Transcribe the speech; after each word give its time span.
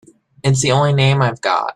It's 0.43 0.63
the 0.63 0.71
only 0.71 0.93
name 0.93 1.21
I've 1.21 1.41
got. 1.41 1.69